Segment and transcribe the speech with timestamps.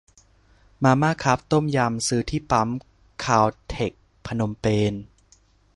[0.83, 2.69] มาม่าคัพต้มยำ ซื้อที่ปั๊ม
[3.23, 4.93] คาลเท็กซ์พนมเปญ